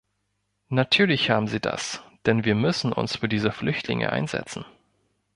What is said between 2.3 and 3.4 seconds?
wir müssen uns für